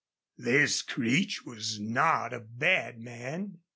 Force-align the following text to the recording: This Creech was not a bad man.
This 0.39 0.81
Creech 0.81 1.45
was 1.45 1.79
not 1.79 2.33
a 2.33 2.39
bad 2.39 2.99
man. 2.99 3.59